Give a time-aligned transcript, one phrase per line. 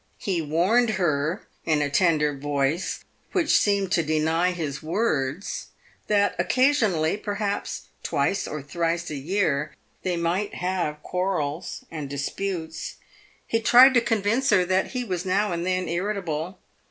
[0.17, 3.03] He warned her, in a tender voice
[3.33, 4.07] which seemed PAVED "WITH GOLD.
[4.07, 5.67] 395 to deny his words,
[6.07, 12.95] that occasionally, perhaps twice or thrice a year, they might have quarrels and disputes.
[13.45, 16.57] He tried to convince her that he was now and then irritable.